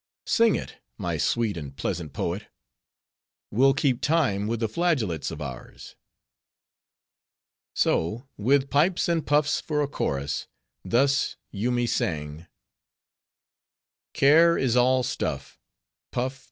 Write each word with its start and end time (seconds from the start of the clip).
Sing 0.25 0.55
it, 0.55 0.77
my 0.97 1.15
sweet 1.15 1.55
and 1.55 1.75
pleasant 1.77 2.11
poet. 2.11 2.47
We'll 3.51 3.75
keep 3.75 4.01
time 4.01 4.47
with 4.47 4.59
the 4.59 4.67
flageolets 4.67 5.29
of 5.29 5.43
ours." 5.43 5.95
"So 7.75 8.27
with 8.35 8.71
pipes 8.71 9.07
and 9.07 9.23
puffs 9.27 9.61
for 9.61 9.83
a 9.83 9.87
chorus, 9.87 10.47
thus 10.83 11.35
Yoomy 11.51 11.85
sang:— 11.87 12.47
Care 14.13 14.57
is 14.57 14.75
all 14.75 15.03
stuff:— 15.03 15.59
Puff! 16.09 16.39